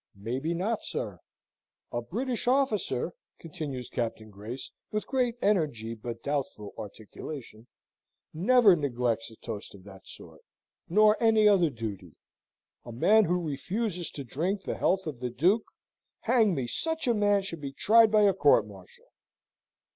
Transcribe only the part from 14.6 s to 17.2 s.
the health of the Duke hang me, such a